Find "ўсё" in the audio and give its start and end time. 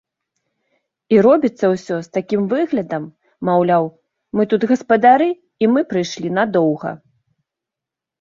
1.73-1.97